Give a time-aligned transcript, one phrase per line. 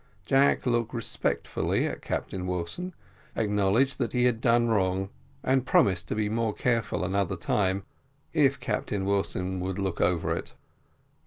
[0.25, 2.95] Jack looked respectfully to Captain Wilson,
[3.35, 5.09] acknowledged that he had done wrong,
[5.43, 7.83] and promised to be more careful another time,
[8.33, 10.55] if Captain Wilson would look over it.